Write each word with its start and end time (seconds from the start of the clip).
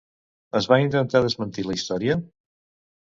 Es 0.59 0.67
va 0.71 0.79
intentar 0.85 1.21
desmentir 1.25 1.67
la 1.69 1.77
història? 1.81 2.17